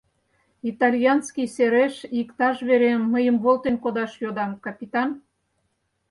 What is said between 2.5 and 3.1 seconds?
вере